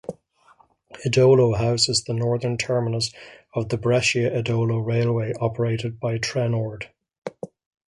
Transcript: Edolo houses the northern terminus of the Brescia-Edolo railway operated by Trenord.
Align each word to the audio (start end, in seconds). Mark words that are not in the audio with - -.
Edolo 1.05 1.55
houses 1.55 2.03
the 2.05 2.13
northern 2.15 2.57
terminus 2.57 3.13
of 3.53 3.69
the 3.69 3.77
Brescia-Edolo 3.77 4.83
railway 4.83 5.31
operated 5.39 5.99
by 5.99 6.17
Trenord. 6.17 6.87